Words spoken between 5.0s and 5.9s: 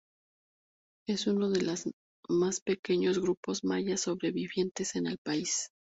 el país.